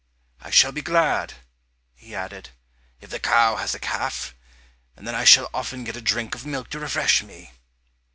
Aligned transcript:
I 0.39 0.49
shall 0.49 0.71
be 0.71 0.81
glad," 0.81 1.35
he 1.93 2.15
added, 2.15 2.49
"if 3.01 3.11
the 3.11 3.19
cow 3.19 3.57
has 3.57 3.75
a 3.75 3.79
calf, 3.79 4.33
and 4.97 5.05
then 5.07 5.13
I 5.13 5.25
shall 5.25 5.51
often 5.53 5.83
get 5.83 5.95
a 5.95 6.01
drink 6.01 6.33
of 6.33 6.43
milk 6.43 6.71
to 6.71 6.79
refresh 6.79 7.21
me." 7.21 7.51